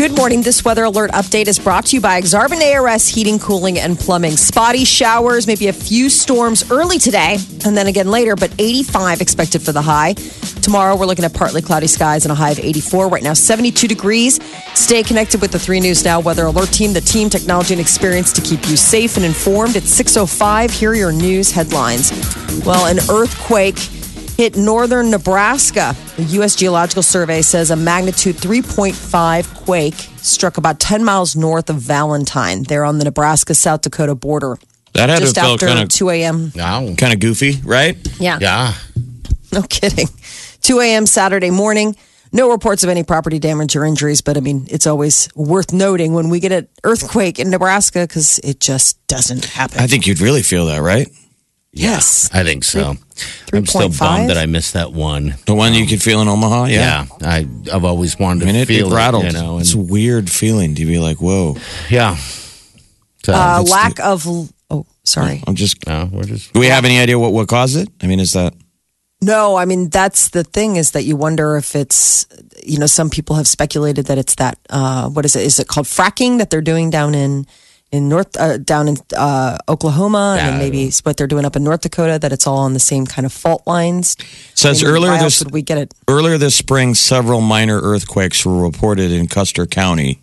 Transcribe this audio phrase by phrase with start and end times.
[0.00, 0.40] Good morning.
[0.40, 4.34] This weather alert update is brought to you by Exarban ARS Heating, Cooling, and Plumbing.
[4.34, 7.36] Spotty showers, maybe a few storms early today,
[7.66, 10.14] and then again later, but 85 expected for the high.
[10.62, 13.08] Tomorrow, we're looking at partly cloudy skies and a high of 84.
[13.08, 14.40] Right now, 72 degrees.
[14.72, 18.32] Stay connected with the 3 News Now Weather Alert Team, the team, technology, and experience
[18.32, 19.76] to keep you safe and informed.
[19.76, 20.70] It's 6.05.
[20.70, 22.10] Here are your news headlines.
[22.64, 23.76] Well, an earthquake
[24.40, 25.94] hit northern Nebraska.
[26.16, 26.56] The U.S.
[26.56, 32.62] Geological Survey says a magnitude 3.5 quake struck about 10 miles north of Valentine.
[32.62, 34.56] They're on the Nebraska South Dakota border.
[34.94, 36.52] That had Just to feel after kind of 2 a.m.
[36.56, 36.94] Wow.
[36.96, 37.98] kind of goofy, right?
[38.18, 38.38] Yeah.
[38.40, 38.74] Yeah.
[39.52, 40.06] No kidding.
[40.60, 41.06] 2 a.m.
[41.06, 41.96] Saturday morning.
[42.32, 46.14] No reports of any property damage or injuries, but I mean, it's always worth noting
[46.14, 49.80] when we get an earthquake in Nebraska because it just doesn't happen.
[49.80, 51.08] I think you'd really feel that, right?
[51.72, 52.30] Yes.
[52.32, 52.96] I think so.
[53.52, 53.98] I'm still 3.5?
[53.98, 55.34] bummed that I missed that one.
[55.46, 57.06] The one you could feel in Omaha, yeah.
[57.20, 57.28] Yeah.
[57.28, 59.24] I, I've always wanted I mean, to it, feel it rattled.
[59.24, 61.56] you know, and, it's a weird feeling to be like, whoa.
[61.90, 62.16] yeah.
[63.24, 64.26] So, Uh, That's lack of,
[64.70, 65.42] oh, sorry.
[65.46, 65.86] I'm just.
[65.86, 66.52] no, we're just.
[66.52, 67.88] Do we have any idea what what caused it?
[68.02, 68.54] I mean, is that
[69.20, 72.26] No, I mean that's the thing is that you wonder if it's
[72.64, 75.68] you know some people have speculated that it's that uh, what is it is it
[75.68, 77.44] called fracking that they're doing down in
[77.92, 81.64] in North uh, down in uh, Oklahoma and maybe it's what they're doing up in
[81.64, 84.16] North Dakota that it's all on the same kind of fault lines.
[84.54, 86.94] says I mean, earlier this we get it earlier this spring?
[86.94, 90.20] Several minor earthquakes were reported in Custer County,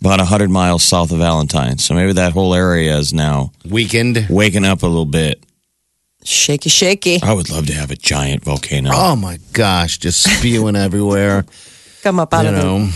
[0.00, 1.78] about hundred miles south of Valentine.
[1.78, 5.42] So maybe that whole area is now weakened, waking up a little bit.
[6.24, 7.20] Shaky, shaky.
[7.22, 8.90] I would love to have a giant volcano.
[8.92, 11.46] Oh my gosh, just spewing everywhere.
[12.02, 12.92] Come up out you of the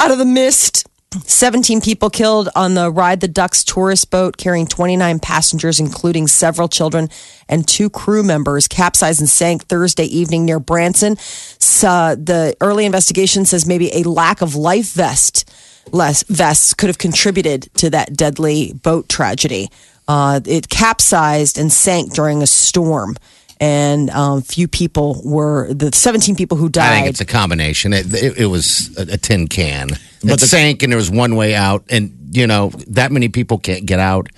[0.00, 0.87] out of the mist.
[1.10, 6.68] 17 people killed on the Ride the Ducks tourist boat carrying 29 passengers, including several
[6.68, 7.08] children
[7.48, 11.16] and two crew members, capsized and sank Thursday evening near Branson.
[11.16, 15.50] So, the early investigation says maybe a lack of life vest
[15.92, 19.70] less vests could have contributed to that deadly boat tragedy.
[20.06, 23.16] Uh, it capsized and sank during a storm.
[23.60, 26.92] And um, few people were the 17 people who died.
[26.92, 27.92] I think it's a combination.
[27.92, 29.88] It, it, it was a, a tin can.
[30.22, 33.28] But it the- sank, and there was one way out, and you know that many
[33.28, 34.28] people can't get out.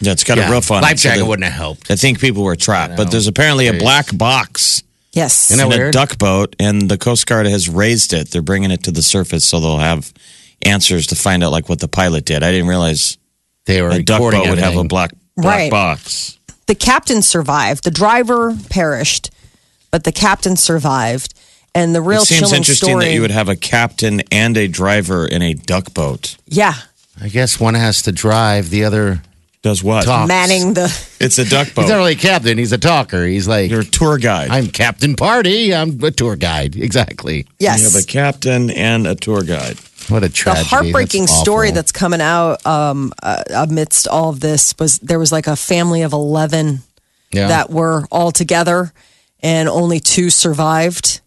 [0.00, 0.48] Yeah, it's got Yeah.
[0.48, 0.98] a roof on Life it.
[1.00, 1.90] so jacket that- wouldn't have helped.
[1.90, 5.50] I think people were trapped, but there's apparently a black box yes.
[5.50, 5.92] You in a weird?
[5.92, 8.30] duck boat, and the Coast Guard has raised it.
[8.30, 10.10] They're bringing it to the surface, so they'll have
[10.62, 12.42] answers to find out like what the pilot did.
[12.42, 13.18] I didn't realize
[13.66, 15.70] They were a duck recording boat would have a black black Right.
[15.70, 16.38] box.
[16.70, 17.82] The captain survived.
[17.82, 19.30] The driver perished,
[19.90, 21.34] but the captain survived.
[21.74, 23.04] And the real it seems interesting story.
[23.06, 26.36] that you would have a captain and a driver in a duck boat.
[26.46, 26.74] yeah,
[27.20, 29.20] I guess one has to drive, the other
[29.62, 30.04] Does what?
[30.04, 30.28] Talk.
[30.28, 30.86] manning the.
[31.18, 31.82] It's a duck boat.
[31.82, 32.56] He's not really a captain.
[32.56, 33.24] He's a talker.
[33.26, 34.50] He's like, You're a tour guide.
[34.50, 35.74] I'm Captain Party.
[35.74, 36.76] I'm a tour guide.
[36.76, 37.46] Exactly.
[37.58, 37.80] Yes.
[37.80, 39.76] you have a captain and a tour guide.
[40.10, 44.74] What a the heartbreaking That's story that's coming out um, uh, amidst all of this
[44.78, 46.80] was there was like a family of eleven
[47.32, 47.48] yeah.
[47.48, 48.92] that were all together,
[49.40, 51.20] and only two survived.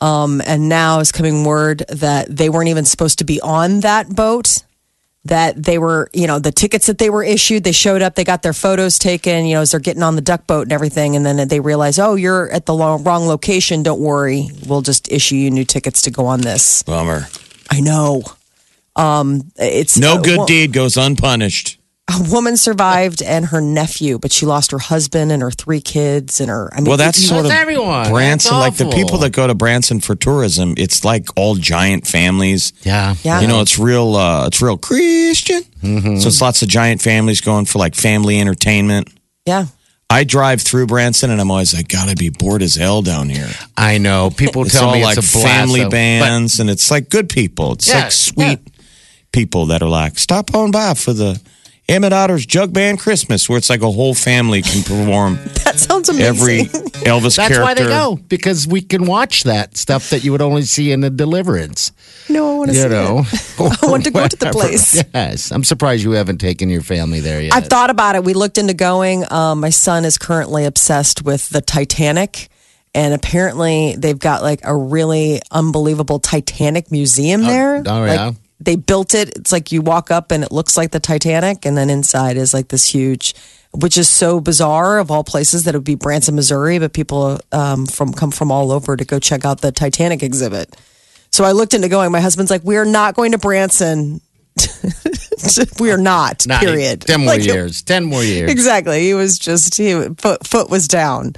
[0.00, 4.08] Um, and now is coming word that they weren't even supposed to be on that
[4.08, 4.62] boat.
[5.24, 8.24] That they were, you know, the tickets that they were issued, they showed up, they
[8.24, 11.16] got their photos taken, you know, as they're getting on the duck boat and everything.
[11.16, 13.82] And then they realize, oh, you're at the lo- wrong location.
[13.82, 14.48] Don't worry.
[14.66, 16.84] We'll just issue you new tickets to go on this.
[16.84, 17.26] Bummer.
[17.70, 18.22] I know.
[18.96, 21.76] Um, it's No a good wo- deed goes unpunished.
[22.10, 26.40] A woman survived and her nephew, but she lost her husband and her three kids
[26.40, 26.70] and her.
[26.72, 28.08] I mean, Well, that's sort of everyone.
[28.10, 28.56] Branson.
[28.56, 32.72] Like the people that go to Branson for tourism, it's like all giant families.
[32.82, 33.14] Yeah.
[33.22, 33.42] Yeah.
[33.42, 34.16] You know, it's real.
[34.16, 35.62] Uh, it's real Christian.
[35.82, 36.16] Mm-hmm.
[36.16, 39.08] So it's lots of giant families going for like family entertainment.
[39.44, 39.66] yeah.
[40.10, 43.50] I drive through Branson and I'm always like, gotta be bored as hell down here.
[43.76, 44.30] I know.
[44.30, 45.90] People It's tell all me like it's a blast, family though.
[45.90, 47.72] bands and it's like good people.
[47.72, 48.58] It's Yeah, like sweet
[49.32, 51.38] people that are like, stop on by for the
[51.88, 56.08] Emmett Otter's Jug Band Christmas, where it's like a whole family can perform That sounds
[56.08, 56.26] amazing.
[56.28, 56.58] every
[57.04, 57.62] Elvis That's character.
[57.62, 61.02] why they go because we can watch that stuff that you would only see in
[61.04, 61.92] a Deliverance.
[62.28, 63.82] no, I want to see You know, it.
[63.82, 65.02] I want to go to the place.
[65.14, 67.54] Yes, I'm surprised you haven't taken your family there yet.
[67.54, 68.24] I've thought about it.
[68.24, 69.24] We looked into going.
[69.32, 72.48] Um, my son is currently obsessed with the Titanic.
[72.94, 77.76] And apparently, they've got like a really unbelievable Titanic museum there.
[77.86, 78.32] oh, Like, yeah?
[78.60, 79.36] They built it.
[79.36, 81.64] It's like you walk up and it looks like the Titanic.
[81.64, 83.34] And then inside is like this huge,
[83.72, 86.78] which is so bizarre of all places that it would be Branson, Missouri.
[86.78, 90.76] But people um, from come from all over to go check out the Titanic exhibit.
[91.30, 92.10] So I looked into going.
[92.10, 94.20] My husband's like, we are not going to Branson.
[95.78, 97.02] we are not, Nah, period.
[97.02, 97.82] Ten more Like, years.
[97.82, 98.50] Ten more years.
[98.50, 99.00] Exactly.
[99.02, 101.34] He was just he foot foot was down.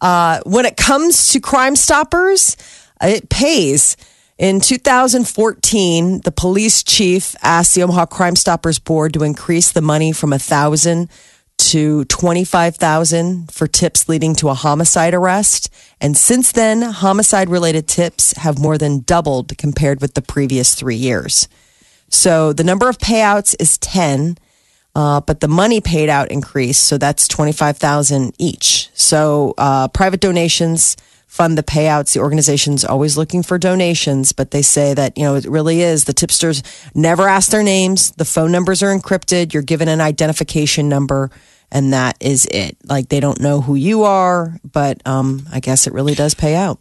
[0.00, 2.56] Uh, when it comes to Crime Stoppers,
[3.00, 3.96] it pays.
[4.42, 10.10] In 2014, the police chief asked the Omaha Crime Stoppers board to increase the money
[10.10, 11.10] from a thousand
[11.58, 15.72] to 25,000 for tips leading to a homicide arrest.
[16.00, 20.96] And since then, homicide related tips have more than doubled compared with the previous three
[20.96, 21.46] years.
[22.08, 24.38] So the number of payouts is 10
[24.94, 28.90] uh, but the money paid out increased, so that's twenty five thousand each.
[28.92, 30.98] So uh, private donations
[31.32, 32.12] fund the payouts.
[32.12, 36.04] The organization's always looking for donations, but they say that you know it really is
[36.04, 36.62] the tipsters
[36.94, 38.10] never ask their names.
[38.10, 39.54] The phone numbers are encrypted.
[39.54, 41.30] You're given an identification number,
[41.70, 42.76] and that is it.
[42.84, 46.54] Like they don't know who you are, but um, I guess it really does pay
[46.54, 46.78] out.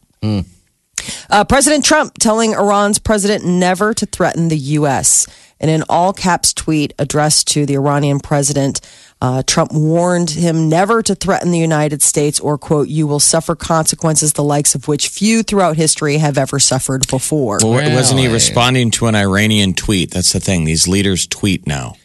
[1.30, 5.28] Uh, President Trump telling Iran's president never to threaten the U.S.
[5.62, 8.82] In an all caps tweet addressed to the Iranian president,
[9.22, 13.56] uh, Trump warned him never to threaten the United States or, quote, you will suffer
[13.56, 17.60] consequences the likes of which few throughout history have ever suffered before.
[17.62, 20.10] Well, wasn't he responding to an Iranian tweet?
[20.12, 20.66] That's the thing.
[20.66, 21.96] These leaders tweet now.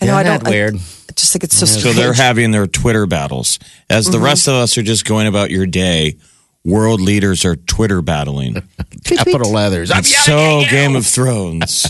[0.00, 0.42] I know, I don't.
[0.44, 0.74] weird?
[0.74, 1.96] I just think it's so So strange.
[1.96, 3.58] they're having their Twitter battles.
[3.88, 4.12] As Mm-hmm.
[4.12, 6.16] the rest of us are just going about your day,
[6.64, 8.54] world leaders are Twitter battling.
[9.04, 9.90] Capital leathers.
[9.90, 11.86] I'm It's so Game of Thrones.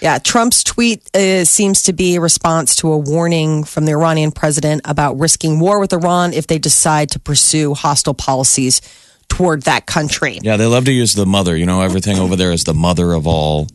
[0.00, 4.30] Yeah, Trump's tweet uh, seems to be a response to a warning from the Iranian
[4.30, 8.80] president about risking war with Iran if they decide to pursue hostile policies
[9.28, 10.38] toward that country.
[10.42, 11.56] Yeah, they love to use the mother.
[11.56, 13.68] You know, everything over there is the mother of all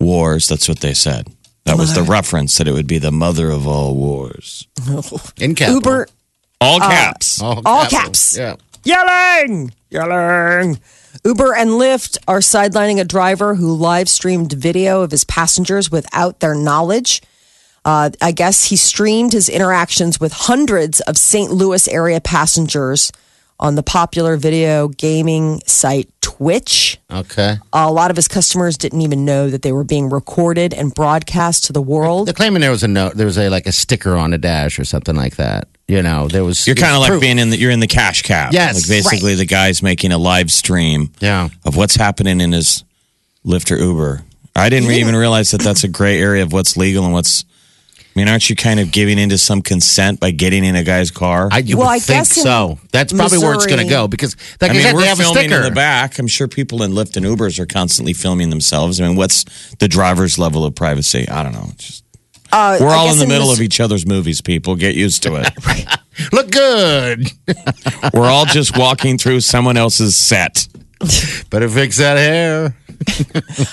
[0.00, 0.48] wars.
[0.48, 1.28] That's what they said.
[1.64, 4.66] That was the reference that it would be the mother of all wars.
[5.38, 5.74] in capital.
[5.74, 6.08] Uber,
[6.60, 7.40] All caps.
[7.40, 8.36] All, All caps.
[8.36, 8.56] Yeah.
[8.84, 10.80] Yelling, yelling.
[11.24, 16.40] Uber and Lyft are sidelining a driver who live streamed video of his passengers without
[16.40, 17.22] their knowledge.
[17.84, 21.50] Uh, I guess he streamed his interactions with hundreds of St.
[21.50, 23.10] Louis area passengers
[23.58, 26.98] on the popular video gaming site Twitch.
[27.10, 27.58] Okay.
[27.72, 31.64] A lot of his customers didn't even know that they were being recorded and broadcast
[31.66, 32.26] to the world.
[32.26, 33.14] They're claiming there was a note.
[33.14, 35.68] There was a like a sticker on a dash or something like that.
[35.90, 36.66] You know, there was.
[36.68, 37.20] You're kind of like proof.
[37.20, 38.52] being in the you're in the cash cab.
[38.52, 41.10] Yes, like basically the guy's making a live stream.
[41.20, 41.48] Yeah.
[41.64, 42.84] of what's happening in his
[43.44, 44.22] Lyft or Uber.
[44.54, 47.44] I didn't even realize that that's a gray area of what's legal and what's.
[47.98, 51.10] I mean, aren't you kind of giving into some consent by getting in a guy's
[51.12, 51.48] car?
[51.52, 52.78] I, you Well, would I think guess so.
[52.92, 55.06] That's probably where it's going to go because, like I I, mean, said, we're they
[55.06, 55.56] have a filming sticker.
[55.58, 56.18] in the back.
[56.18, 59.00] I'm sure people in Lyft and Ubers are constantly filming themselves.
[59.00, 59.44] I mean, what's
[59.76, 61.28] the driver's level of privacy?
[61.28, 61.66] I don't know.
[61.70, 62.04] It's just,
[62.52, 64.40] Uh, we're I all in the middle Mis- of each other's movies.
[64.40, 65.50] People get used to it.
[66.32, 67.30] Look good.
[68.14, 70.66] we're all just walking through someone else's set.
[71.48, 72.74] Better fix that hair.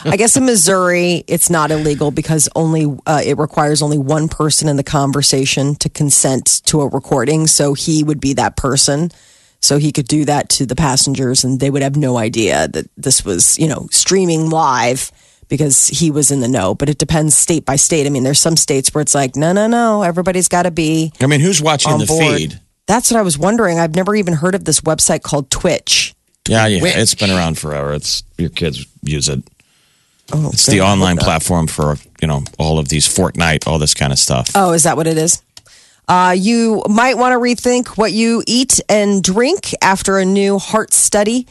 [0.05, 4.69] I guess in Missouri, it's not illegal because only uh, it requires only one person
[4.69, 7.47] in the conversation to consent to a recording.
[7.47, 9.11] So he would be that person.
[9.59, 12.85] So he could do that to the passengers, and they would have no idea that
[12.95, 15.11] this was, you know, streaming live
[15.47, 16.75] because he was in the know.
[16.75, 18.05] But it depends state by state.
[18.05, 21.11] I mean, there's some states where it's like, no, no, no, everybody's got to be
[21.21, 22.37] I mean, who's watching the board.
[22.37, 22.59] feed?
[22.87, 23.79] That's what I was wondering.
[23.79, 26.13] I've never even heard of this website called Twitch.
[26.47, 26.95] Yeah, yeah, Which?
[26.95, 27.93] it's been around forever.
[27.93, 29.43] It's your kids use it.
[30.31, 34.11] Oh, It's the online platform for you know all of these Fortnite, all this kind
[34.13, 34.49] of stuff.
[34.55, 35.41] Oh, is that what it is?
[36.07, 40.93] Uh, you might want to rethink what you eat and drink after a new heart
[40.93, 41.47] study.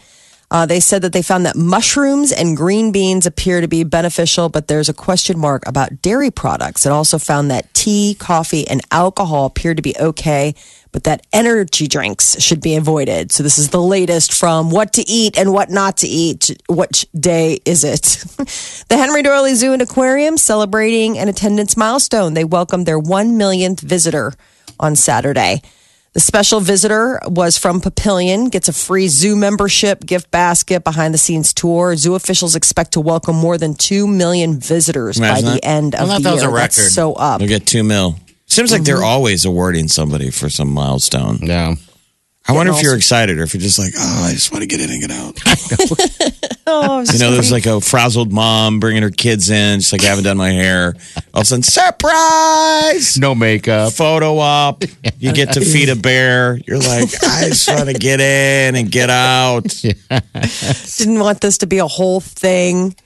[0.51, 4.49] Uh, they said that they found that mushrooms and green beans appear to be beneficial,
[4.49, 6.87] but there's a question mark about dairy products.
[6.87, 10.55] It also found that tea, coffee, and alcohol appear to be okay,
[10.93, 13.33] but that energy drinks should be avoided.
[13.33, 16.57] So this is the latest from what to eat and what not to eat.
[16.69, 18.03] Which day is it?
[18.89, 22.35] the Henry Doorly Zoo and Aquarium celebrating an attendance milestone.
[22.35, 24.33] They welcomed their 1 millionth visitor
[24.79, 25.63] on Saturday.
[26.17, 31.19] The special visitor was from Papillion, gets a free zoo membership, gift basket, behind the
[31.19, 31.95] scenes tour.
[31.95, 36.01] Zoo officials expect to welcome more than 2 million visitors Imagine by the end of
[36.01, 36.51] I thought the that was year.
[36.51, 37.41] a That's so up.
[37.41, 38.17] They'll get two mil.
[38.47, 38.85] Seems like Mm-hmm.
[38.87, 41.41] they're always awarding somebody for some milestone.
[41.43, 41.75] Yeah.
[42.49, 44.63] I wonder if also- you're excited or if you're just like, oh, I just want
[44.63, 45.39] to get in and get out.
[46.69, 50.07] Oh, You know, there's like a frazzled mom bringing her kids in, just like I
[50.07, 50.97] haven't done my hair.
[51.33, 53.17] All of a sudden, surprise!
[53.19, 53.93] No makeup.
[53.93, 54.83] Photo op.
[55.19, 56.59] You get to feed a bear.
[56.67, 59.63] You're like, I just want to get in and get out.
[59.63, 62.97] didn't want this to be a whole thing.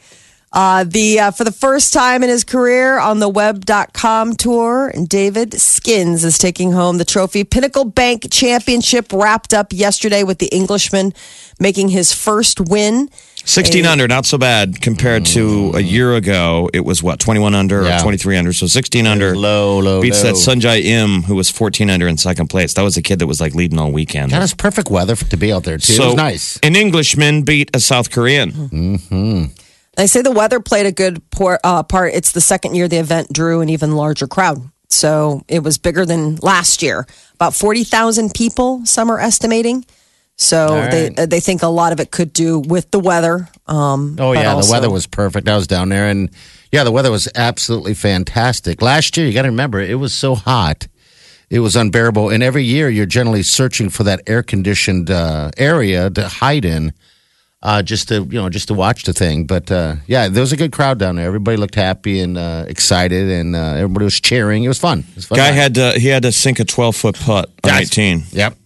[0.52, 5.54] Uh, the uh, for the first time in his career on the web.com tour, David
[5.60, 7.44] Skinns is taking home the trophy.
[7.44, 11.12] Pinnacle Bank Championship wrapped up yesterday with the Englishman
[11.60, 13.08] making his first win.
[13.44, 16.68] 16 under, not so bad compared to a year ago.
[16.74, 17.98] It was what, 21 under Yeah.
[17.98, 18.52] or 23 under?
[18.52, 19.34] So 16 under.
[19.34, 20.32] Low, low, Beats low.
[20.32, 22.74] that Sungjae Im, who was 14 under in second place.
[22.74, 24.32] That was a kid that was like leading all weekend.
[24.32, 25.94] That was perfect weather for, to be out there too.
[25.94, 26.58] it was nice.
[26.62, 28.50] An Englishman beat a South Korean.
[30.00, 32.14] They say the weather played a good por- uh, part.
[32.14, 34.62] It's the second year the event drew an even larger crowd.
[34.88, 37.06] So it was bigger than last year.
[37.34, 39.84] About 40,000 people, some are estimating.
[40.38, 43.46] So All they uh, they think a lot of it could do with the weather.
[43.66, 45.50] Um, Oh yeah, also- the weather was perfect.
[45.50, 46.30] I was down there, and
[46.72, 48.80] yeah, the weather was absolutely fantastic.
[48.80, 50.88] Last year, you got to remember, it was so hot,
[51.50, 52.30] it was unbearable.
[52.30, 56.94] And every year, you're generally searching for that air conditioned uh, area to hide in,
[57.62, 59.44] uh, just to you know, just to watch the thing.
[59.44, 61.26] But uh, yeah, there was a good crowd down there.
[61.26, 64.64] Everybody looked happy and uh, excited, and uh, everybody was cheering.
[64.64, 65.00] It was fun.
[65.10, 65.36] It was fun.
[65.36, 65.54] Guy time.
[65.54, 67.88] had to, he had to sink a 12 foot putt on Guys.
[67.88, 68.22] 18.
[68.32, 68.56] Yep.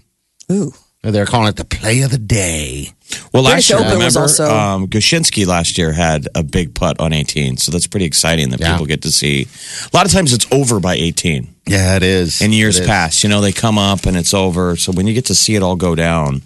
[0.53, 0.73] Ooh.
[1.03, 2.89] They're calling it the play of the day.
[3.35, 6.75] Well, British last year, Open was remember, also- um, Goshinsky last year had a big
[6.75, 7.59] putt on 18.
[7.59, 8.73] So that's pretty exciting that Yeah.
[8.73, 9.47] people get to see.
[9.93, 12.41] A lot of times it's over by 18 Yeah, it is.
[12.41, 12.87] in years It is.
[12.87, 13.23] past.
[13.23, 14.77] You know, they come up and it's over.
[14.77, 16.41] So when you get to see it all go down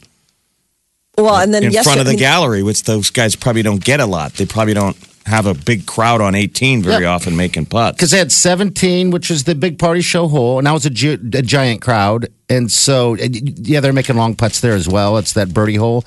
[1.19, 4.01] Well, and then in yesterday, front of the gallery, which those guys probably don't get
[4.01, 4.97] a lot, they probably don't
[5.27, 7.11] have a big crowd on 18 very Yeah.
[7.11, 7.97] often making putts.
[7.97, 10.91] because they had 17, which is the big party show hole, and that was a,
[10.91, 12.29] gi- a giant crowd.
[12.49, 15.19] And so, yeah, they're making long putts there as well.
[15.19, 16.05] It's that birdie hole.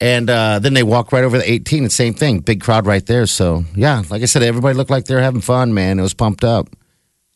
[0.00, 3.04] And uh, then they walk right over the 18, and same thing, big crowd right
[3.04, 3.26] there.
[3.26, 5.98] So, yeah, like I said, everybody looked like they were having fun, man.
[5.98, 6.68] It was pumped up.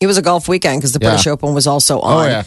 [0.01, 1.11] it was a golf weekend because the Yeah.
[1.11, 2.27] British Open was also on.
[2.27, 2.45] Oh, yeah.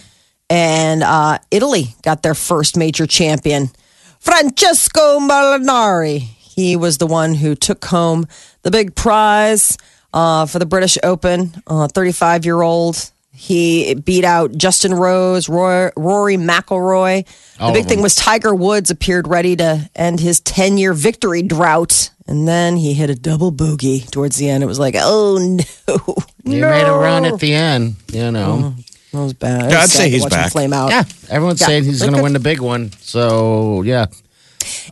[0.50, 3.70] And uh, Italy got their first major champion,
[4.22, 6.20] Francesco Molinari.
[6.20, 8.28] He was the one who took home
[8.62, 9.78] the big prize
[10.14, 11.48] uh, for the British Open.
[11.68, 13.12] 35 year old.
[13.34, 17.26] He beat out Justin Rose, Roy, Rory McIlroy.
[17.58, 21.42] The All big thing was Tiger Woods appeared ready to end his 10 year victory
[21.42, 22.12] drought.
[22.28, 24.64] And then he hit a double bogey towards the end.
[24.64, 25.38] It was like, oh
[25.88, 26.16] no.
[26.44, 26.70] You no.
[26.70, 28.76] made a run at the end, you know.
[29.14, 29.70] That was bad.
[29.72, 30.52] Yeah, was I'd say he's watch him back.
[30.52, 30.90] Flame out.
[30.90, 31.68] Yeah, everyone's Yeah.
[31.68, 32.92] saying he's going to win the big one.
[33.02, 34.06] So, yeah.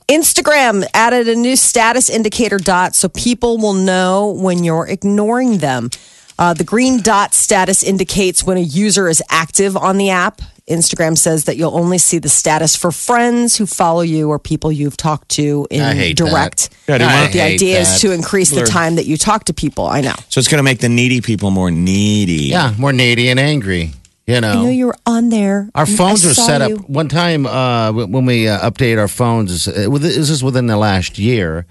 [0.10, 5.90] Instagram added a new status indicator dot so people will know when you're ignoring them.
[6.38, 10.42] Uh, the green dot status indicates when a user is active on the app.
[10.70, 14.72] Instagram says that you'll only see the status for friends who follow you or people
[14.72, 16.70] you've talked to in I hate direct.
[16.88, 18.00] Yeah, do you I want- The idea is that.
[18.02, 19.88] to increase the time that you talk to people.
[19.88, 20.14] I know.
[20.30, 22.50] So it's going to make the needy people more needy.
[22.50, 23.94] Yeah, more needy and angry,
[24.36, 24.52] you know.
[24.52, 25.70] I know you were on there.
[25.76, 26.70] Our I phones are set up.
[26.70, 26.78] you.
[26.78, 31.18] One time uh, when we uh, update our phones, uh, this is within the last
[31.18, 31.66] year.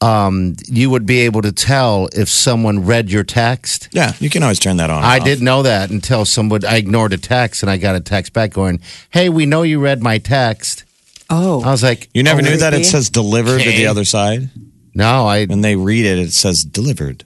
[0.00, 3.88] Um, you would be able to tell if someone read your text.
[3.90, 5.02] Yeah, you can always turn that on.
[5.02, 8.32] I didn't know that until someone I ignored a text and I got a text
[8.32, 8.80] back going,
[9.10, 10.84] "Hey, we know you read my text."
[11.30, 11.62] Oh.
[11.62, 14.04] I was like, You never Oh, knew that it it says delivered to the other
[14.04, 14.48] side?
[14.94, 17.24] "No, I When they read it, it says delivered.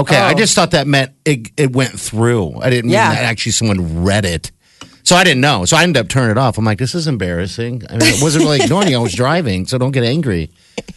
[0.00, 0.34] Okay." I Oh.
[0.34, 2.60] just thought that meant it, it went through.
[2.60, 3.08] I didn't Yeah.
[3.08, 4.50] mean that actually someone read it.
[5.02, 5.64] So I didn't know.
[5.66, 6.56] So I ended up turning it off.
[6.56, 7.82] I'm like, this is embarrassing.
[7.90, 8.96] I mean, it wasn't really ignoring you.
[8.96, 10.50] I was driving, so don't get angry.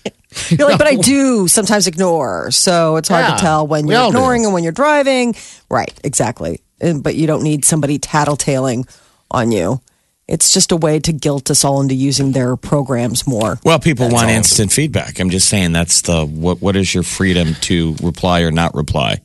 [0.50, 2.52] You're like, but I do sometimes ignore.
[2.52, 4.18] So it's hard Yeah, to tell when you're all do.
[4.18, 5.36] ignoring and when you're driving.
[5.70, 6.62] Right, exactly.
[6.80, 8.88] And- But you don't need somebody tattletaling
[9.32, 9.82] on you.
[10.28, 13.60] It's just a way to guilt us all into using their programs more.
[13.64, 15.20] Well, people want instant feedback.
[15.22, 16.62] I'm just saying that's the what.
[16.62, 19.22] What is your freedom to reply or not reply?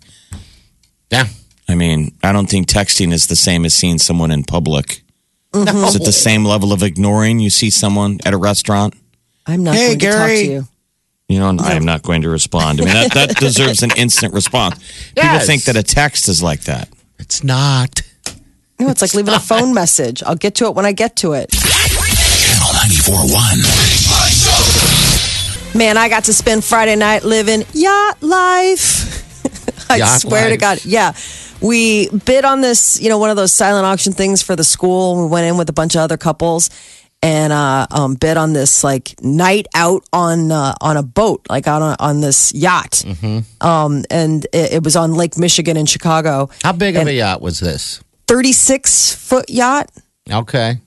[1.11, 1.25] Yeah.
[1.69, 5.03] I mean, I don't think texting is the same as seeing someone in public.
[5.53, 5.85] Mm-hmm.
[5.85, 7.39] Is it the same level of ignoring?
[7.41, 8.95] You see someone at a restaurant,
[9.47, 10.69] I'm not Hey, going to talk to you.
[11.29, 12.81] you know, and I am not going to respond.
[12.81, 14.77] I mean, that, that deserves an instant response.
[15.15, 16.89] People think that a text is like that.
[17.19, 18.01] It's not.
[18.79, 20.23] No, it's like leaving a phone message.
[20.25, 21.50] I'll get to it when I get to it.
[21.50, 22.69] Channel
[24.52, 25.75] 94.1.
[25.79, 29.23] Man, I got to spend Friday night living yacht life.
[29.91, 30.57] I Yacht swear to.
[30.57, 30.85] God.
[30.85, 31.12] Yeah.
[31.61, 35.23] we bid on this, you know, one of those silent auction things for the school.
[35.23, 36.69] We went in with a bunch of other couples
[37.23, 41.69] and uh, um, bid on this like night out on uh, on a boat, like
[41.69, 42.91] on a, on this yacht.
[43.07, 43.67] Mm-hmm.
[43.67, 46.50] Um, and it, it was on Lake Michigan in Chicago.
[46.62, 48.02] How big of a yacht was this?
[48.33, 49.91] Thirty six foot yacht.
[50.31, 50.81] Okay.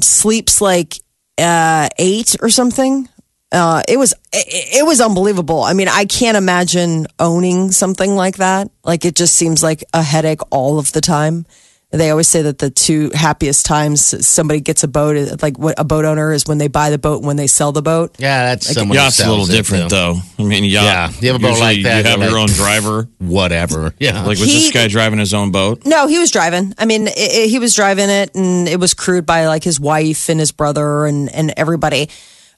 [0.00, 0.94] sleeps like
[1.36, 3.06] uh, eight or something.
[3.52, 5.62] Uh, it was it, it was unbelievable.
[5.62, 8.70] I mean, I can't imagine owning something like that.
[8.82, 11.44] Like it just seems like a headache all of the time.
[11.90, 15.84] They always say that the two happiest times somebody gets a boat, like what a
[15.84, 18.14] boat owner is when they buy the boat and when they sell the boat.
[18.18, 19.96] Yeah, that's someone who Yacht's a little it, different, too.
[19.96, 20.14] though.
[20.38, 20.84] I mean, yacht.
[20.84, 23.08] Yeah, you have a boat usually like that, You have your like- own driver.
[23.18, 23.94] Whatever.
[23.98, 24.18] Yeah.
[24.18, 25.86] Like, was He- this guy driving his own boat?
[25.86, 26.74] No, he was driving.
[26.76, 29.80] I mean, it, it- he was driving it, and it was crewed by like his
[29.80, 32.10] wife and his brother and and everybody.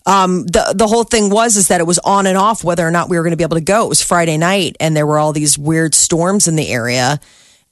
[0.07, 2.91] Um, the the whole thing was is that it was on and off whether or
[2.91, 3.85] not we were going to be able to go.
[3.85, 7.21] It was Friday night, and there were all these weird storms in the area,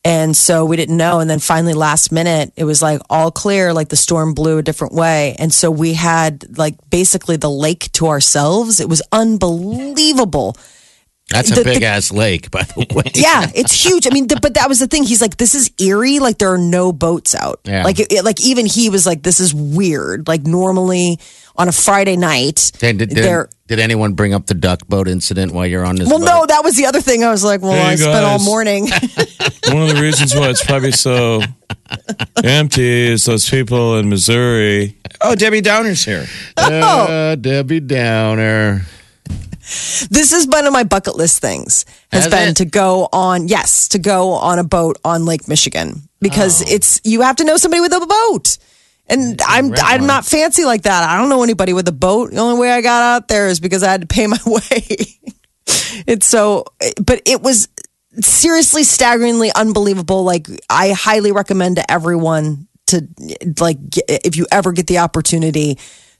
[0.08, 1.20] and so we didn't know.
[1.20, 3.74] And then finally, last minute, it was like all clear.
[3.74, 7.92] Like the storm blew a different way, and so we had like basically the lake
[7.92, 8.80] to ourselves.
[8.80, 10.56] It was unbelievable.
[11.30, 13.02] That's a the- the- big ass lake, by the way.
[13.14, 14.06] Yeah, it's huge.
[14.06, 15.02] I mean, th- but that was the thing.
[15.04, 16.18] He's like, this is eerie.
[16.20, 17.60] Like there are no boats out.
[17.64, 17.84] Yeah.
[17.84, 20.26] Like, it, like even he was like, this is weird.
[20.28, 21.18] Like normally
[21.56, 23.48] on a Friday night, Did, did, there.
[23.66, 26.24] did anyone bring up the duck boat incident while you're on this Well, boat?
[26.24, 27.24] no, that was the other thing.
[27.24, 28.84] I was like, well, Hey, I spent all morning.
[29.66, 31.42] One of the reasons why it's probably so
[32.44, 34.96] empty is those people in Missouri.
[35.20, 36.26] Oh, Debbie Downer's here.
[36.56, 38.82] Uh, Debbie Downer.
[40.10, 41.84] This is one of my bucket list things.
[42.10, 42.56] Has, Has been it?
[42.56, 46.66] to go on, yes, to go on a boat on Lake Michigan because Oh.
[46.74, 48.58] it's you have to know somebody with a boat.
[49.10, 50.06] And I'm I'm one.
[50.06, 51.02] not fancy like that.
[51.08, 52.30] I don't know anybody with a boat.
[52.30, 54.84] The only way I got out there is because I had to pay my way.
[56.06, 56.64] it's so,
[57.02, 57.68] but it was
[58.20, 60.24] seriously staggeringly unbelievable.
[60.24, 63.06] Like I highly recommend to everyone to
[63.60, 65.78] like if you ever get the opportunity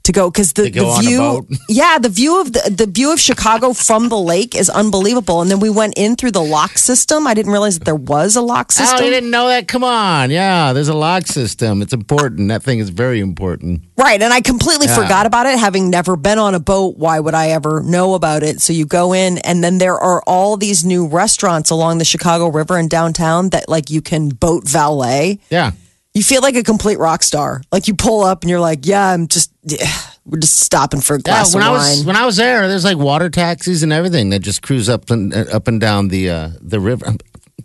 [0.08, 3.72] to go because the, the view yeah the view of the the view of chicago
[3.72, 7.34] from the lake is unbelievable and then we went in through the lock system i
[7.34, 9.68] didn't realize that there was a lock Oh, system you didn't know that?
[9.68, 10.30] Come on.
[10.30, 11.80] Yeah, there's a lock system.
[11.82, 12.48] It's important.
[12.48, 13.82] That thing is very important.
[13.96, 14.20] Right.
[14.20, 14.94] And I completely Yeah.
[15.02, 15.58] forgot about it.
[15.58, 18.60] Having never been on a boat, why would I ever know about it?
[18.60, 22.48] So you go in, and then there are all these new restaurants along the Chicago
[22.48, 25.38] River and downtown that, like, you can boat valet.
[25.50, 25.72] Yeah.
[26.18, 27.62] You feel like a complete rock star.
[27.70, 29.86] Like, you pull up and you're like, yeah, I'm just, yeah,
[30.26, 31.96] we're just stopping for a glass Yeah, glass when of I wine.
[31.98, 35.10] was when I was there, there's like water taxis and everything that just cruise up
[35.10, 37.12] and uh, up and down the uh, the river.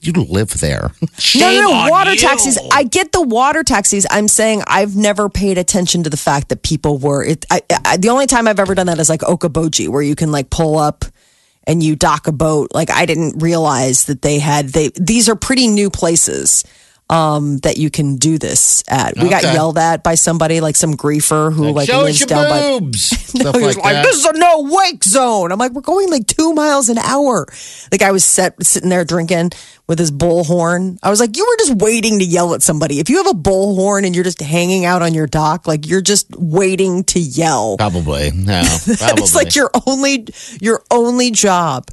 [0.02, 0.92] You live there.
[1.02, 2.18] no, Shame no, no, on water you.
[2.20, 2.60] taxis.
[2.72, 4.06] I get the water taxis.
[4.12, 7.24] I'm saying I've never paid attention to the fact that people were.
[7.24, 10.16] It, I, I, the only time I've ever done that is like Okoboji, where you
[10.16, 11.06] can like pull up
[11.66, 12.68] and you dock a boat.
[12.72, 14.92] Like I didn't realize that they had they.
[14.96, 16.64] These are pretty new places
[17.10, 19.18] um, that you can do this at.
[19.18, 22.80] We got yelled at by somebody, like some griefer who like Show lives down by.
[22.80, 23.02] boobs.
[23.34, 25.52] Stuff He was like like, this is a no wake zone.
[25.52, 27.46] I'm like, we're going like two miles an hour.
[27.92, 29.52] The guy was set, sitting there drinking
[29.88, 30.98] with his bullhorn.
[31.04, 33.00] I was like, you were just waiting to yell at somebody.
[33.00, 36.02] If you have a bullhorn and you're just hanging out on your dock, like you're
[36.02, 37.78] just waiting to yell.
[37.78, 38.32] Probably.
[38.32, 39.24] No, probably.
[39.24, 40.28] It's like your only
[40.62, 41.90] your only job.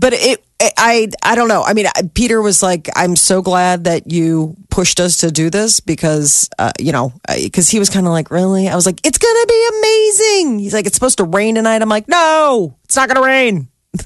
[0.00, 0.44] But it,
[0.76, 1.62] I, I don't know.
[1.64, 5.80] I mean, Peter was like, "I'm so glad that you pushed us to do this
[5.80, 9.18] because, uh, you know, because he was kind of like, really." I was like, "It's
[9.18, 13.08] gonna be amazing." He's like, "It's supposed to rain tonight." I'm like, "No, it's not
[13.08, 13.68] gonna rain."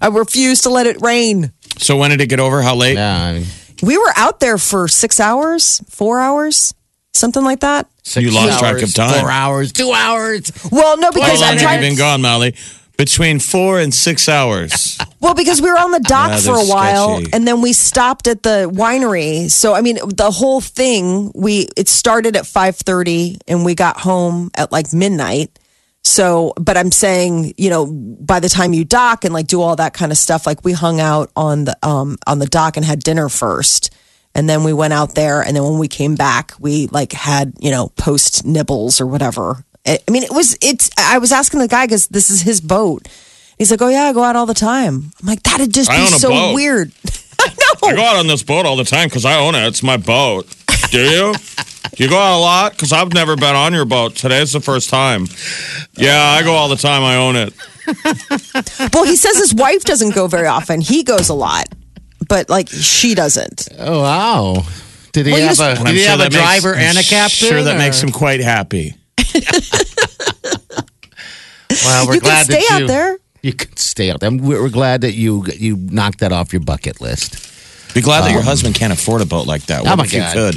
[0.00, 1.52] I refuse to let it rain.
[1.78, 2.62] So when did it get over?
[2.62, 2.94] How late?
[2.94, 3.46] yeah, I mean,
[3.82, 6.74] We were out there for six hours, four hours,
[7.12, 7.88] something like that.
[8.02, 9.20] six You lost track of time.
[9.20, 10.50] Four hours, two hours.
[10.70, 11.82] Well, no, How because long I'm have trying.
[11.82, 12.54] you been gone, Molly?
[12.96, 14.98] Between four and six hours.
[15.18, 17.32] Well, because we were on the dock Yeah, for a they're while, sketchy.
[17.32, 19.50] and then we stopped at the winery.
[19.50, 23.98] So, I mean, the whole thing we it started at five thirty, and we got
[23.98, 25.58] home at like midnight.
[26.04, 29.74] So, but I'm saying, you know, by the time you dock and like do all
[29.76, 32.86] that kind of stuff, like we hung out on the um on the dock and
[32.86, 33.92] had dinner first.
[34.34, 37.54] And then we went out there, and then when we came back, we like had
[37.58, 39.64] you know post nibbles or whatever.
[39.86, 40.90] I I mean, it was it's.
[40.98, 43.08] I was asking the guy because this is his boat.
[43.58, 45.98] He's like, "Oh yeah, I go out all the time." I'm like, "That'd just I
[46.00, 46.54] be so boat.
[46.54, 46.92] weird."
[47.40, 47.88] I know.
[47.88, 49.66] I go out on this boat all the time because I own it.
[49.66, 50.46] It's my boat.
[50.90, 51.32] Do you?
[51.34, 51.38] Do
[52.04, 52.72] you go out a lot?
[52.72, 54.14] Because I've never been on your boat.
[54.16, 55.26] Today's the first time.
[55.96, 57.02] Yeah, I go all the time.
[57.02, 57.54] I own it.
[58.92, 60.80] Well, he says his wife doesn't go very often.
[60.80, 61.66] He goes a lot,
[62.28, 63.68] but like she doesn't.
[63.78, 64.64] Oh wow!
[65.12, 65.84] Did he Well, have just- a?
[65.84, 67.48] Did he have a that makes- driver and a captain?
[67.48, 68.94] Sure, that or- makes him quite happy.
[71.84, 73.18] Well, we're You can glad stay that out you, there.
[73.42, 74.30] You can stay out there.
[74.30, 77.94] We're we're glad that you you knocked that off your bucket list.
[77.94, 79.82] Be glad that your um, husband can't afford a boat like that.
[79.84, 80.34] What Oh, my if you God.
[80.34, 80.54] could?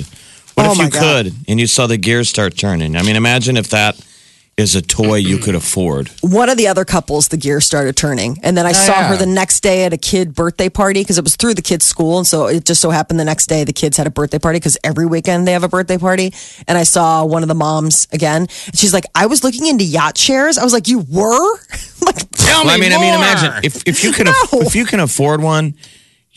[0.55, 1.25] What Oh, if you God.
[1.25, 2.95] could and you saw the gears start turning?
[2.97, 3.95] I mean, imagine if that
[4.60, 6.10] is a toy you could afford.
[6.22, 8.38] one of the other couples, the gear started turning.
[8.43, 9.08] And then I oh, saw yeah.
[9.08, 11.86] her the next day at a kid birthday party because it was through the kids'
[11.86, 12.17] school.
[12.17, 14.58] And so it just so happened the next day the kids had a birthday party
[14.58, 16.34] because every weekend they have a birthday party.
[16.67, 18.41] And I saw one of the moms again.
[18.41, 20.58] And she's like, I was looking into yacht shares.
[20.58, 21.58] I was like, You were?
[22.02, 24.62] like, Tell Well, I me mean, I mean, imagine if, if you can No.
[24.62, 25.76] if you can afford one,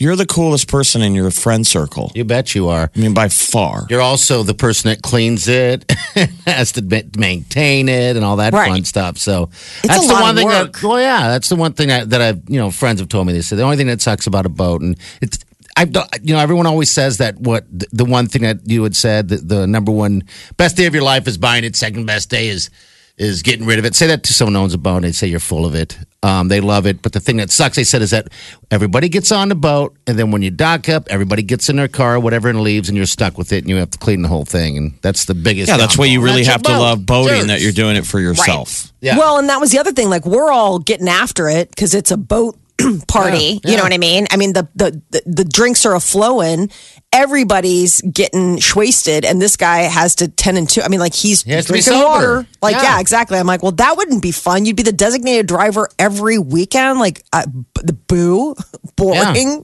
[0.03, 2.11] you're the coolest person in your friend circle.
[2.13, 2.91] You bet you are.
[2.95, 3.87] I mean, by far.
[3.89, 5.89] You're also the person that cleans it,
[6.45, 8.69] has to ma- maintain it, and all that Right.
[8.69, 9.17] fun stuff.
[9.17, 9.49] So
[9.83, 10.73] It's that's a the lot one of thing work.
[10.73, 10.83] that.
[10.87, 13.33] Well, yeah, that's the one thing that, that I've you know friends have told me.
[13.33, 15.39] They said the only thing that sucks about a boat, and it's
[15.77, 15.89] I've
[16.21, 19.29] you know everyone always says that what the, the one thing that you had said
[19.29, 20.23] that the number one
[20.57, 21.75] best day of your life is buying it.
[21.75, 22.69] Second best day is
[23.17, 23.95] is getting rid of it.
[23.95, 25.97] Say that to someone who owns a boat, and they say you're full of it.
[26.23, 28.29] Um, they love it, but the thing that sucks, they said, is that
[28.71, 31.89] everybody gets on the boat, and then when you dock up, everybody gets in their
[31.89, 34.29] car, whatever, and leaves, and you're stuck with it, and you have to clean the
[34.29, 35.67] whole thing, and that's the biggest.
[35.67, 36.79] Yeah, that's why you really That's have to boat.
[36.79, 37.47] love boating Yours.
[37.47, 38.93] that you're doing it for yourself.
[39.01, 39.17] Yeah.
[39.17, 40.09] Well, and that was the other thing.
[40.09, 42.57] Like we're all getting after it because it's a boat
[43.07, 43.59] party.
[43.63, 44.27] Yeah, You know what I mean?
[44.31, 46.69] I mean the the the, the drinks are a flowing.
[47.11, 50.81] Everybody's getting wasted, and this guy has to ten and two.
[50.81, 52.07] I mean, like he's He has to be drinking sober.
[52.37, 52.47] water.
[52.61, 52.81] Like yeah.
[52.83, 52.99] Yeah.
[52.99, 53.37] exactly.
[53.37, 54.65] I'm like, well, that wouldn't be fun.
[54.65, 56.99] You'd be the designated driver every weekend.
[56.99, 57.45] Like uh,
[57.83, 58.55] the boo,
[58.95, 59.63] boring.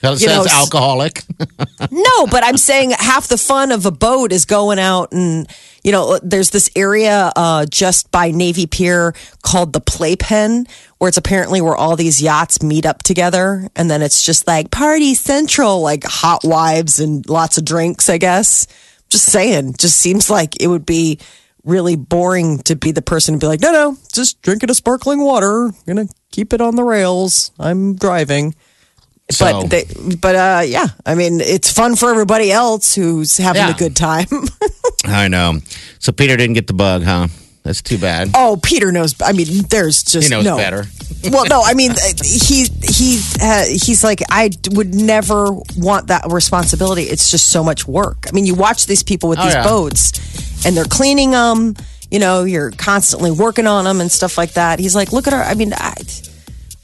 [0.00, 1.22] Because you it know, says s- alcoholic.
[1.90, 5.48] No, but I'm saying half the fun of a boat is going out and
[5.84, 10.66] you know there's this area uh, just by Navy Pier called the Playpen
[10.98, 14.70] where it's apparently where all these yachts meet up together and then it's just like
[14.70, 18.66] party central like hot wives and lots of drinks I guess.
[19.10, 21.20] Just saying, just seems like it would be
[21.62, 25.20] really boring to be the person to be like, no, no, just drinking a sparkling
[25.20, 27.52] water, gonna keep it on the rails.
[27.58, 28.54] I'm driving
[29.30, 29.84] So- but they,
[30.20, 33.70] but uh, yeah, I mean, it's fun for everybody else who's having Yeah.
[33.74, 34.26] a good time.
[35.04, 35.60] I know.
[35.98, 37.28] So Peter didn't get the bug, huh?
[37.62, 38.30] That's too bad.
[38.34, 39.14] oh, Peter knows.
[39.22, 40.58] I mean, there's just He knows no.
[40.58, 40.84] better.
[41.32, 47.04] well, no, I mean, he he uh, he's like, I would never want that responsibility.
[47.04, 48.26] It's just so much work.
[48.28, 49.64] I mean, you watch these people with Oh, these yeah.
[49.64, 50.12] boats,
[50.66, 51.74] and they're cleaning them.
[52.10, 54.78] You know, you're constantly working on them and stuff like that.
[54.78, 55.42] He's like, look at our.
[55.42, 55.94] I mean, I,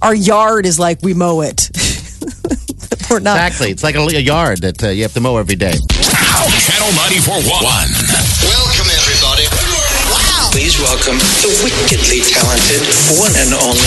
[0.00, 1.68] our yard is like we mow it.
[3.10, 3.36] We're not.
[3.36, 3.70] Exactly.
[3.70, 5.72] It's like a, a yard that uh, you have to mow every day.
[5.72, 7.50] Channel 94.1.
[8.46, 9.46] Welcome, everybody.
[10.10, 10.50] Wow.
[10.52, 12.82] Please welcome the wickedly talented
[13.18, 13.80] one and only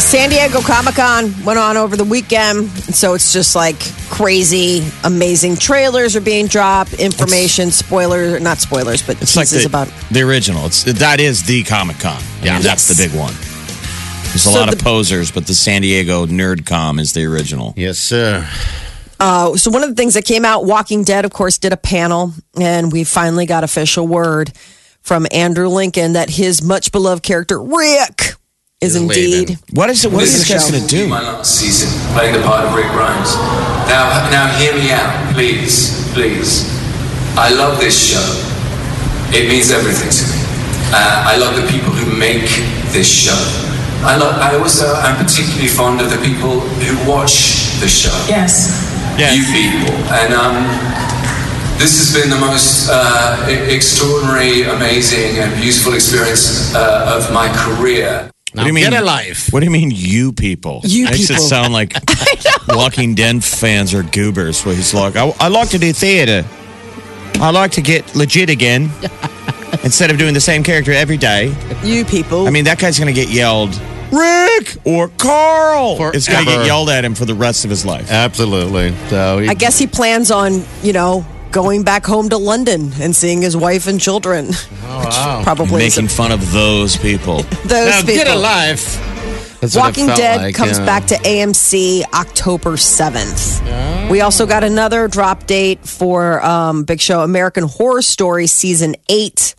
[0.00, 2.68] San Diego Comic Con went on over the weekend.
[2.94, 3.78] So it's just like
[4.10, 9.68] crazy, amazing trailers are being dropped, information, spoilers, not spoilers, but It's like teases the,
[9.68, 9.88] about.
[10.10, 10.66] the original.
[10.66, 12.20] It's that is the Comic Con.
[12.42, 12.88] Yeah, that's Yes.
[12.88, 13.34] the big one.
[14.30, 17.74] There's a So lot of posers, but the San Diego NerdCom is the original.
[17.76, 18.48] Yes, sir.
[19.18, 21.76] Uh, so one of the things that came out, Walking Dead, of course, did a
[21.76, 24.52] panel, and we finally got official word
[25.02, 28.34] from Andrew Lincoln that his much beloved character Rick
[28.80, 29.48] is Is indeed.
[29.50, 29.56] leaving.
[29.72, 30.12] What is it?
[30.12, 30.70] What is This this guy's show.
[30.72, 31.08] going to do?
[31.08, 33.34] My last season, playing the part of Rick Grimes.
[33.90, 36.64] Now, now hear me out, please, please.
[37.36, 38.24] I love this show.
[39.36, 40.38] It means everything to me.
[40.92, 42.48] Uh, I love the people who make
[42.92, 43.36] this show.
[44.02, 44.34] I love.
[44.40, 48.14] I also am particularly fond of the people who watch the show.
[48.28, 48.88] Yes.
[49.18, 49.36] Yes.
[49.36, 50.56] You people, and um,
[51.78, 58.30] this has been the most uh, extraordinary, amazing, and beautiful experience uh, of my career.
[58.54, 58.90] Now What do you mean?
[58.90, 59.52] get a life.
[59.52, 60.80] What do you mean, you people?
[60.84, 61.36] You Makes people.
[61.36, 61.92] it sound like
[62.68, 64.64] Walking Dead fans are goobers.
[64.64, 66.44] Where he's like, I, I like to do theater.
[67.34, 68.90] I like to get legit again
[69.84, 71.54] instead of doing the same character every day.
[71.82, 72.46] You people.
[72.46, 73.80] I mean, that guy's going to get yelled,
[74.12, 75.96] Rick or Carl.
[76.14, 78.10] It's going to get yelled at him for the rest of his life.
[78.10, 78.94] Absolutely.
[79.08, 83.14] So he, I guess he plans on, you know, going back home to London and
[83.14, 84.48] seeing his wife and children.
[84.50, 85.40] Oh, wow.
[85.42, 87.42] Probably is Making fun of those people.
[87.64, 88.14] those Now people.
[88.14, 89.06] get a life.
[89.60, 90.86] That's Walking Dead like, comes yeah.
[90.86, 94.08] back to AMC October 7th.
[94.10, 99.54] We also got another drop date for um, Big Show American Horror Story Season 8,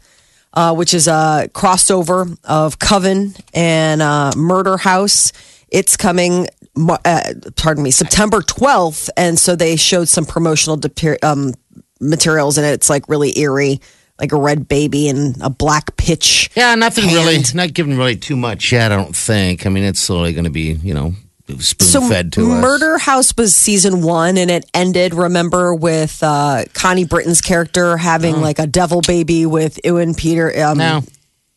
[0.53, 5.31] uh, which is a crossover of Coven and uh, Murder House.
[5.69, 7.21] It's coming, uh,
[7.55, 9.09] pardon me, September 12th.
[9.15, 11.53] And so they showed some promotional depe- um,
[11.99, 13.79] materials, and it's like really eerie.
[14.19, 16.51] Like a red baby and a black pitch.
[16.53, 17.15] Yeah, nothing hand.
[17.15, 17.43] really.
[17.55, 18.91] Not giving really too much yet.
[18.91, 19.65] I don't think.
[19.65, 21.15] I mean, it's slowly going to be, you know,
[21.59, 22.61] spoon fed to us.
[22.61, 25.13] Murder House was season one, and it ended.
[25.13, 30.77] Remember with uh, Connie Britton's character having like a devil baby with Ewan Peter, um,
[30.77, 31.01] No.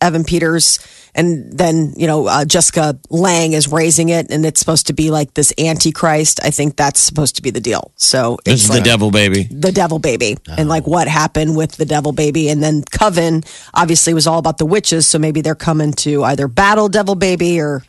[0.01, 0.79] Evan Peters,
[1.15, 5.11] And then, you know, uh, Jessica Lange is raising it, and it's supposed to be
[5.13, 6.41] like this antichrist.
[6.45, 7.93] I think that's supposed to be the deal.
[7.97, 9.45] So This it's is the like devil baby.
[9.45, 10.91] the devil baby and like Oh.
[10.91, 12.49] what happened with the devil baby.
[12.51, 15.07] And then Coven obviously was all about the witches.
[15.07, 17.83] So maybe they're coming to either battle devil baby or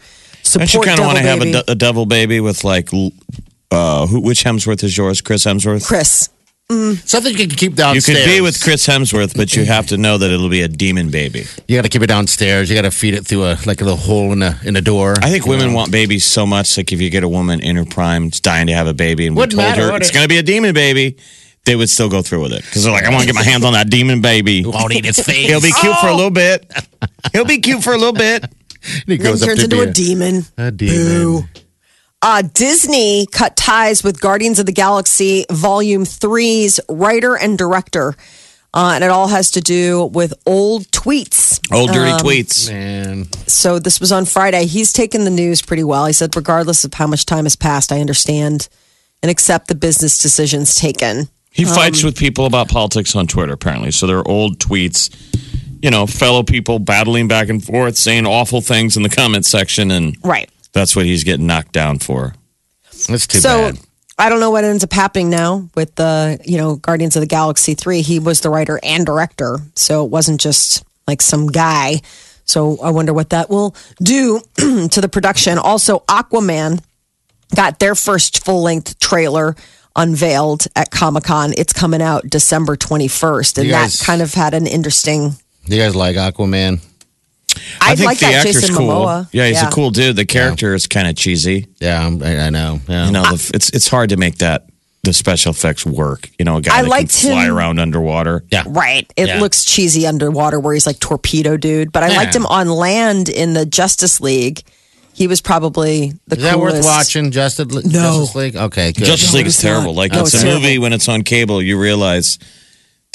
[0.46, 2.90] support Don't you kind of want to have a, a devil baby with like,
[3.72, 5.22] uh, who, which Hemsworth is yours?
[5.22, 5.86] Chris Hemsworth?
[5.86, 6.30] Chris.
[6.68, 8.08] Something you can keep downstairs.
[8.08, 8.26] You downstairs.
[8.26, 11.12] could be with Chris Hemsworth, but you have to know that it'll be a demon
[11.12, 11.46] baby.
[11.68, 12.72] You got to keep it downstairs.
[12.72, 14.82] You got to feed it through a like a little hole in a in a
[14.82, 15.14] door.
[15.22, 16.76] I think women want babies so much.
[16.76, 19.28] Like if you get a woman in her prime, it's dying to have a baby,
[19.28, 20.14] and we Wouldn't told matter, her it's it?
[20.14, 21.18] going to be a demon baby,
[21.66, 23.44] they would still go through with it because they're like, I want to get my
[23.44, 24.66] hands on that demon baby.
[24.66, 25.46] won't eat his face.
[25.48, 26.66] He'll be cute for a little bit.
[27.32, 28.44] He'll be cute for a little bit.
[29.06, 30.46] He Then goes up turns to into be a demon.
[30.58, 31.50] A demon.
[32.22, 38.16] Uh, Disney cut ties with Guardians of the Galaxy Volume 3's writer and director.
[38.74, 41.60] Uh, and it all has to do with old tweets.
[41.72, 42.70] Old dirty Um, tweets.
[42.70, 44.66] Man, So this was on Friday.
[44.66, 46.08] He's taken the news pretty well.
[46.08, 48.68] He said, regardless of how much time has passed, I understand
[49.24, 51.30] and accept the business decisions taken.
[51.52, 53.92] He fights Um, with people about politics on Twitter, apparently.
[53.92, 55.10] So they're old tweets,
[55.86, 59.92] you know, fellow people battling back and forth, saying awful things in the comment section,
[59.92, 60.50] and Right.
[60.74, 62.34] that's what he's getting knocked down for.
[63.08, 63.78] that's too so bad.
[64.18, 67.28] I don't know what ends up happening now with the, you know, Guardians of the
[67.28, 68.02] Galaxy 3.
[68.02, 69.60] He was the writer and director.
[69.76, 72.02] So it wasn't just like some guy.
[72.46, 75.60] So I wonder what that will do to the production.
[75.60, 76.82] Also, Aquaman
[77.56, 79.56] got their first full length trailer
[79.96, 81.54] unveiled at Comic Con.
[81.58, 83.60] It's coming out December 21st.
[83.60, 85.36] And guys- that kind of had an interesting.
[85.68, 86.80] You guys like Aquaman?
[87.82, 88.88] I like that Jason cool.
[89.06, 89.30] Momoa.
[89.32, 90.16] Yeah, he's a cool dude.
[90.16, 91.68] The character is kind of cheesy.
[91.80, 92.82] Yeah, I'm- I, I know.
[92.88, 93.06] Yeah.
[93.08, 94.68] You know, the, it's it's hard to make that
[95.04, 96.30] the special effects work.
[96.40, 98.44] You know, a guy I that liked can fly him- around underwater.
[98.52, 98.64] yeah.
[98.68, 99.12] Right.
[99.16, 99.40] It Yeah.
[99.40, 101.92] looks cheesy underwater where he's like torpedo dude.
[101.92, 102.18] But I Yeah.
[102.18, 104.62] liked him on land in the Justice League.
[105.14, 106.76] He was probably the Is that coolest.
[106.78, 107.32] worth watching?
[107.32, 108.20] Justice, No.
[108.20, 108.56] Justice League?
[108.58, 109.06] Okay, good.
[109.06, 109.94] Justice No, League is terrible.
[109.94, 109.96] not.
[109.96, 110.62] Like No, it's, it's a terrible.
[110.64, 112.38] movie when it's on cable, you realize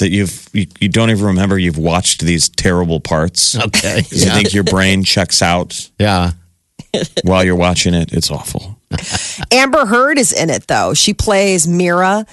[0.01, 3.55] that you've you, you don't even remember you've watched these terrible parts.
[3.57, 4.01] Okay.
[4.09, 6.31] 'Cause You think your brain checks out Yeah.
[7.23, 8.11] while you're watching it.
[8.13, 8.77] It's awful.
[9.51, 10.93] Amber Heard is in it though.
[10.93, 12.25] She plays Mera,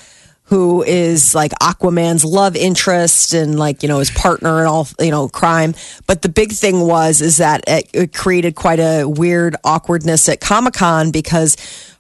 [0.44, 5.10] who is like Aquaman's love interest and like you know his partner and all you
[5.10, 5.74] know crime.
[6.06, 10.40] But the big thing was is that it, it created quite a weird awkwardness at
[10.40, 11.56] Comic Con because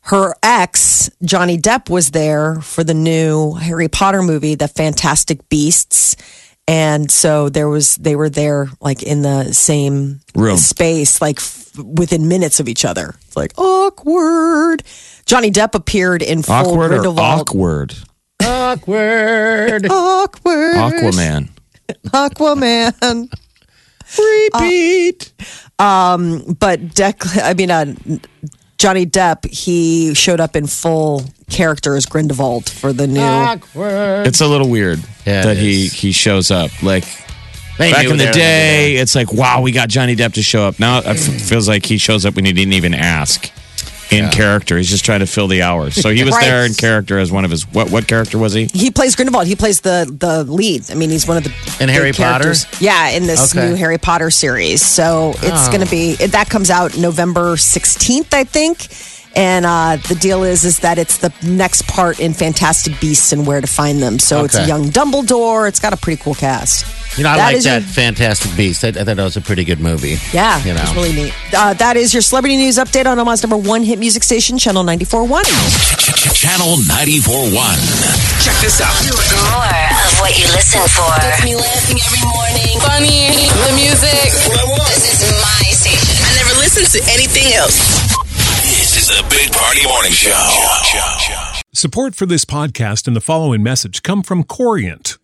[0.08, 6.16] her ex Johnny Depp was there for the new Harry Potter movie, The Fantastic Beasts.
[6.66, 10.58] And so there was, they were there like in the same Room.
[10.58, 13.14] space, like f- within minutes of each other.
[13.26, 14.82] It's like awkward.
[15.24, 17.40] Johnny Depp appeared in full Awkward or Grindelwald.
[17.48, 17.94] awkward?
[18.44, 19.86] Awkward.
[19.90, 20.74] Awkward.
[20.74, 21.48] Aquaman.
[22.08, 23.32] Aquaman.
[24.18, 25.32] Repeat.
[25.78, 27.94] Um, But Deck, I mean, uh,
[28.78, 33.20] Johnny Depp, he showed up in full character as Grindelwald for the new.
[33.20, 34.26] Awkward.
[34.26, 35.92] it's a little weird Yeah, that he is.
[35.92, 37.04] he shows up like.
[37.78, 40.16] They Back knew in they the were gonna day, it's like, wow, we got Johnny
[40.16, 40.80] Depp to show up.
[40.80, 43.52] Now it f- feels like he shows up when he didn't even ask
[44.10, 44.76] in character.
[44.76, 45.94] He's just trying to fill the hours.
[45.94, 46.44] So he was Right.
[46.46, 47.62] there in character as one of his.
[47.72, 48.68] What what character was he?
[48.72, 49.46] He plays Grindelwald.
[49.46, 50.90] He plays the the lead.
[50.90, 52.44] I mean, he's one of the In Harry Potter?
[52.44, 52.66] characters.
[52.80, 53.68] Yeah, in this Okay.
[53.68, 54.82] new Harry Potter series.
[54.82, 55.90] So it's going to oh.
[55.90, 58.88] be that comes out November sixteenth, I think.
[59.36, 63.46] And uh, the deal is is that it's the next part in Fantastic Beasts and
[63.46, 64.18] Where to Find Them.
[64.18, 65.68] So it's a young Dumbledore.
[65.68, 66.84] It's got a pretty cool cast.
[67.16, 68.84] You know, I That like is your- that Fantastic Beast.
[68.84, 70.18] I, I thought that was a pretty good movie.
[70.32, 70.82] Yeah, You know.
[70.82, 71.34] it's really neat.
[71.56, 74.82] Uh, that is your celebrity news update on Omaha's number one hit music station, Channel
[74.84, 75.42] 94.1.
[76.34, 77.54] Channel 94.1.
[78.44, 78.94] Check this out.
[79.06, 81.10] More of what you listen for.
[81.20, 82.74] Gets me laughing every morning.
[82.82, 83.30] Funny,
[83.66, 84.30] the music.
[84.94, 86.14] This is my station.
[86.22, 88.27] I never listen to anything else.
[89.08, 90.34] The Big Party Morning Show.
[91.72, 95.17] Support for this podcast and the following message come from Corient.